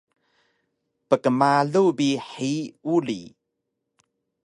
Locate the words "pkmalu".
1.09-1.83